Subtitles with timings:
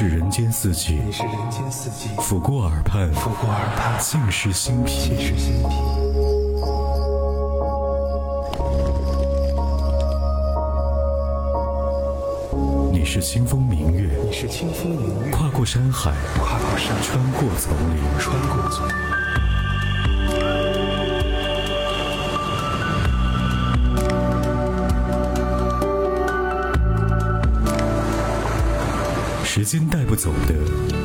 [0.00, 5.74] 是人间四季，你是人间四季，抚过耳畔，抚过耳畔，尽是心脾，尽是心脾。
[12.90, 18.59] 你是清风明月，你是清风明月，跨过山海，跨过山，穿过丛林，穿过
[29.60, 30.99] 时间带不走的，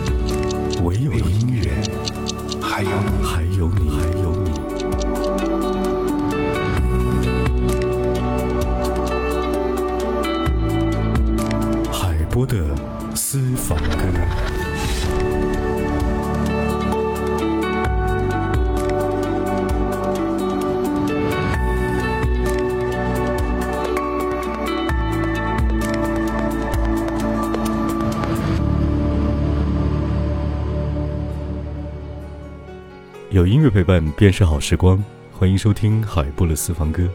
[33.46, 34.98] 有音乐陪伴便是好时光，
[35.32, 37.08] 欢迎收听海波的私房歌，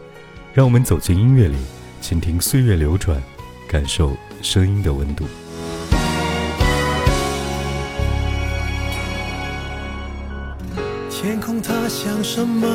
[0.53, 1.57] 让我们走进音乐里，
[1.99, 3.21] 倾听岁月流转，
[3.67, 5.25] 感受声音的温度。
[11.09, 12.65] 天空它像什么？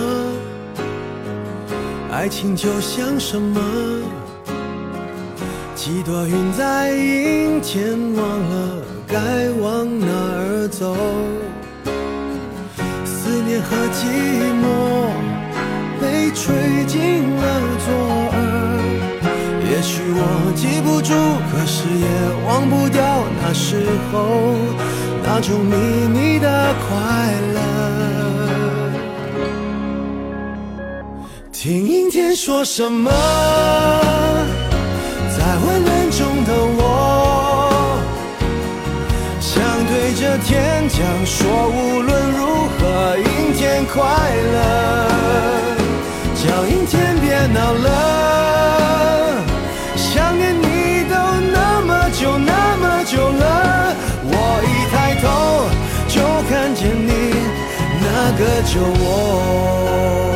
[2.12, 3.58] 爱情就像什么？
[5.74, 10.94] 几朵云在阴天，忘了该往哪儿走。
[13.68, 14.00] 和寂
[14.62, 14.64] 寞
[16.00, 16.44] 被吹
[16.86, 16.96] 进
[17.36, 17.42] 了
[17.84, 17.88] 左
[18.32, 18.38] 耳，
[19.68, 20.20] 也许我
[20.54, 21.12] 记不住，
[21.50, 22.06] 可是也
[22.46, 23.02] 忘不掉
[23.42, 24.14] 那时候
[25.22, 25.74] 那种秘
[26.08, 26.88] 密的快
[27.54, 27.60] 乐。
[31.52, 33.10] 听阴天说什么，
[35.36, 37.98] 在混乱中的我，
[39.40, 42.25] 想对着天讲说，无论，
[43.92, 44.02] 快
[44.52, 44.56] 乐，
[46.34, 47.86] 叫阴天别闹了，
[49.96, 51.14] 想念你都
[51.52, 55.24] 那么久那么久了，我一抬头
[56.08, 56.20] 就
[56.50, 57.10] 看见你
[58.02, 58.04] 那
[58.36, 60.35] 个酒窝。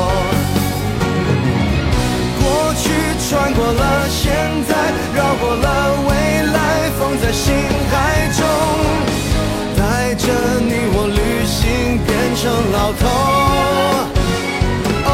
[3.31, 4.29] 穿过了现
[4.67, 4.75] 在，
[5.15, 5.67] 绕过了
[6.05, 6.11] 未
[6.51, 7.55] 来，放在心
[7.89, 8.43] 海中，
[9.77, 10.27] 带着
[10.59, 13.07] 你我旅行，变成老头。
[15.07, 15.09] 哦，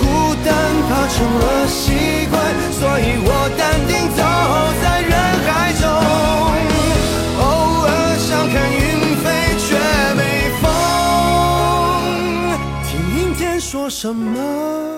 [0.00, 0.02] 孤
[0.44, 0.50] 单
[0.88, 2.34] 怕成了习惯，
[2.72, 4.20] 所以我淡定走
[4.82, 5.14] 在人
[5.46, 5.48] 海
[5.78, 5.86] 中。
[7.38, 7.46] 偶
[7.86, 7.88] 尔
[8.18, 9.26] 想看云飞，
[9.56, 9.68] 却
[10.16, 10.20] 没
[10.60, 10.66] 风。
[12.82, 14.97] 听阴天说什么？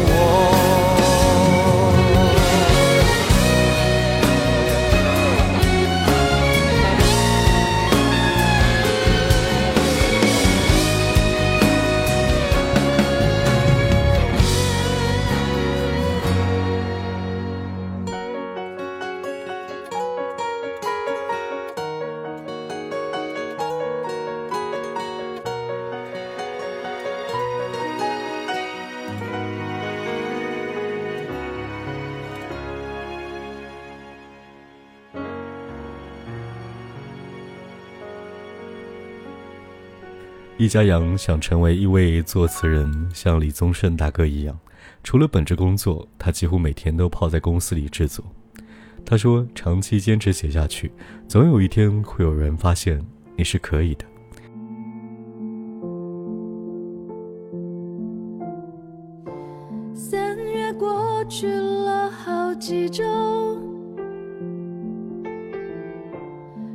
[40.61, 44.55] 易家扬想成为一位作词人，像李宗盛大哥一样。
[45.03, 48.23] 除了本职工作，他几乎每天都泡在公司里制作。
[49.03, 50.91] 他说：“长期坚持写下去，
[51.27, 53.03] 总有一天会有人发现
[53.35, 54.05] 你是可以的。”
[59.97, 63.03] 三月过去了好几周，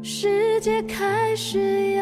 [0.03, 1.93] 世界开始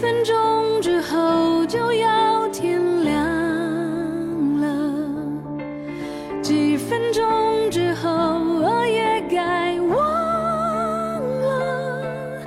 [0.00, 6.76] 分钟之后就要天亮了，几。
[6.90, 9.96] 分钟之后，我也该忘
[11.22, 12.42] 了。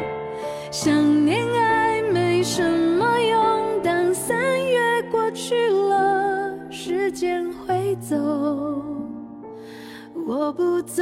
[0.69, 4.35] 想念爱没什么用，当三
[4.65, 8.17] 月过去了，时间会走，
[10.25, 11.01] 我不走。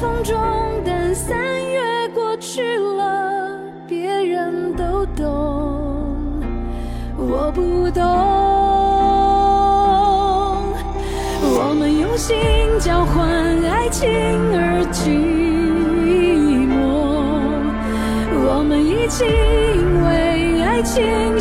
[0.00, 0.36] 风中，
[0.84, 5.24] 但三月过去了，别人都懂。
[7.16, 8.02] 我不懂，
[11.42, 12.36] 我们用心
[12.78, 13.26] 交换
[13.64, 14.06] 爱情
[14.52, 15.08] 而寂
[16.68, 16.76] 寞，
[18.46, 21.40] 我们一起因为爱情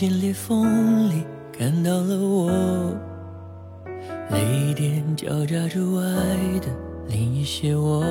[0.00, 2.48] 在裂缝里看到了我，
[4.30, 6.00] 雷电交加之外
[6.60, 6.68] 的
[7.08, 8.04] 另一些我。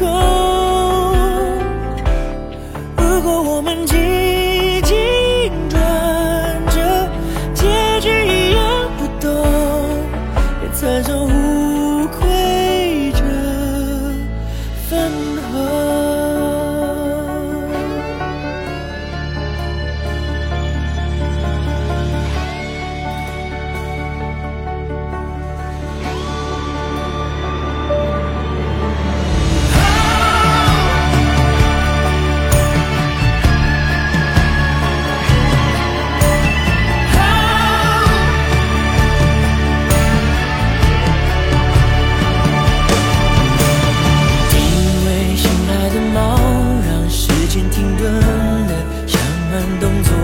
[0.00, 0.29] go.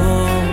[0.07, 0.46] favor.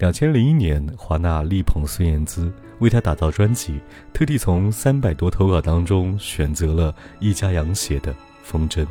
[0.00, 3.78] 两千零一年，华纳力捧孙燕姿，为她打造专辑，
[4.14, 8.10] 特地从三百多投稿当中选择了易家扬写的
[8.42, 8.82] 《风筝》。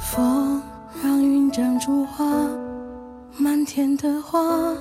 [0.00, 0.60] 风
[1.00, 2.24] 让云长出花，
[3.38, 4.74] 漫天的花，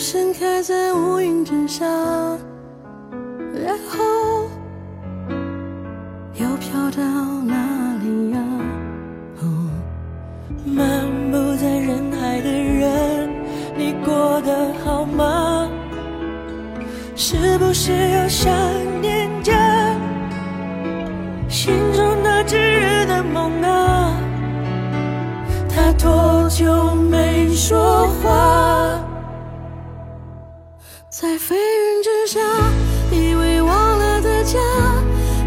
[0.00, 1.84] 盛开在乌云之下，
[3.52, 4.48] 然后
[6.36, 7.02] 又飘到
[7.44, 7.54] 哪
[8.02, 8.38] 里呀？
[9.42, 9.44] 哦，
[10.64, 13.30] 漫步在人海的人，
[13.76, 15.68] 你过得好吗？
[17.14, 18.50] 是不是又想
[19.02, 19.52] 念着
[21.46, 24.16] 心中那炙热的梦啊？
[25.68, 28.98] 他多久没说话？
[31.08, 32.40] 在飞云之下
[33.10, 34.58] 以为忘了的家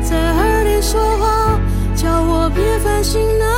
[0.01, 1.59] 在耳里说话
[1.95, 3.52] 叫我别烦心那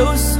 [0.00, 0.39] tus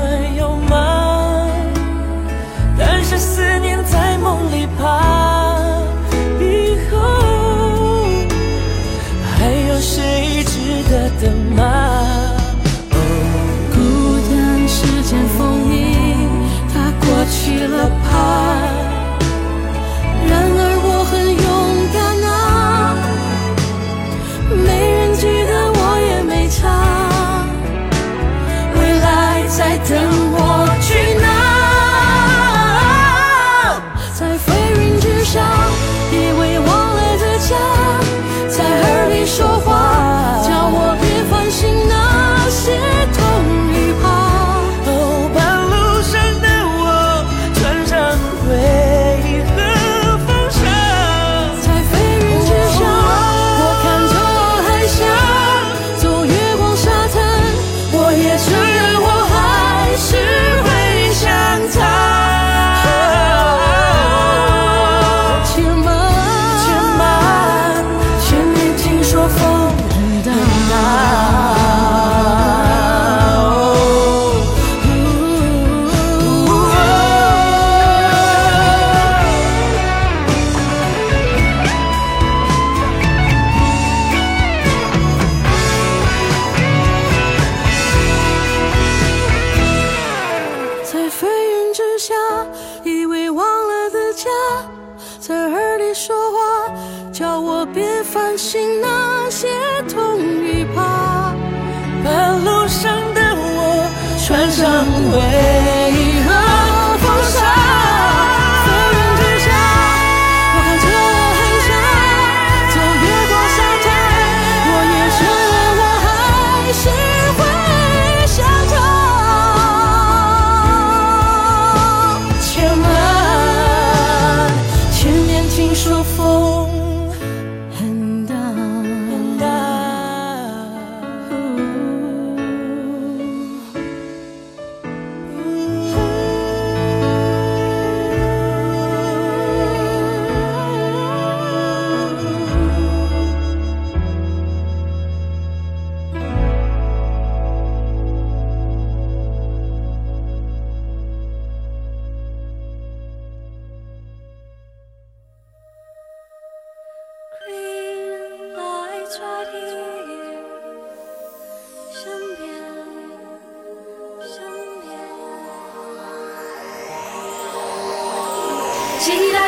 [99.31, 99.47] 些
[99.89, 101.33] 痛与怕，
[102.03, 103.89] 半路上的我
[104.19, 105.80] 穿上回。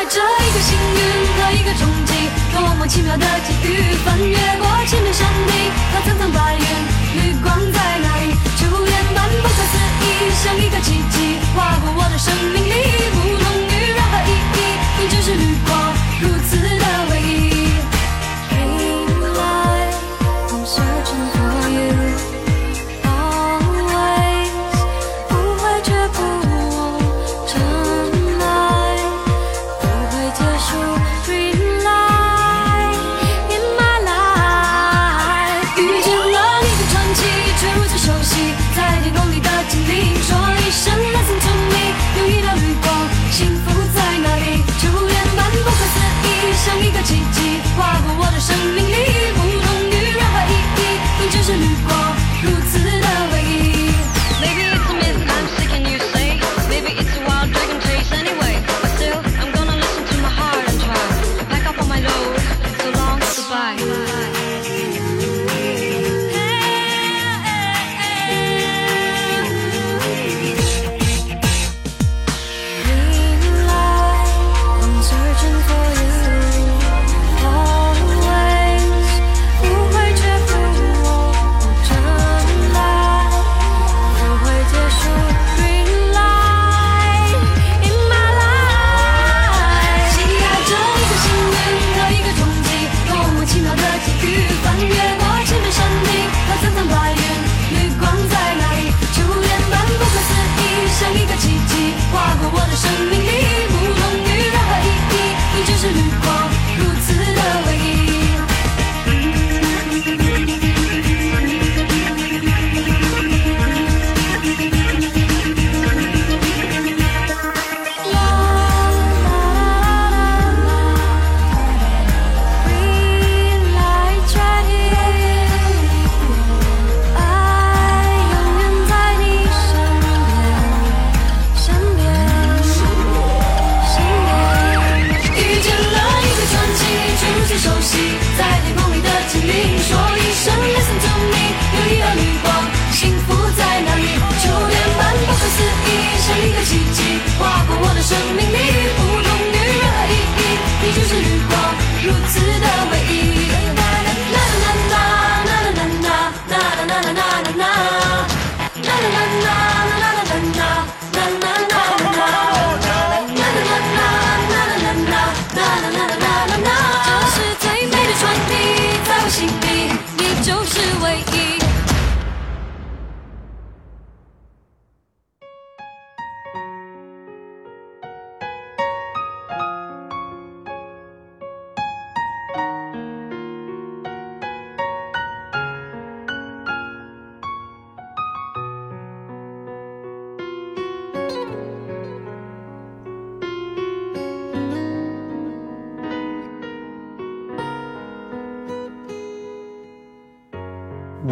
[0.09, 0.99] 这一个幸运
[1.37, 2.13] 和一个冲击
[2.51, 6.65] 多么奇妙的际遇翻越过千面山顶和层层白云
[7.15, 8.33] 绿光在哪里？
[8.57, 10.05] 触电般不可思议
[10.43, 12.73] 像一个奇迹划过我的生命里
[13.13, 14.59] 不同于任何意义
[14.99, 15.71] 你就是绿光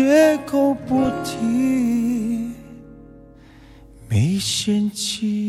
[0.00, 2.54] 绝口不提，
[4.08, 5.39] 没嫌弃。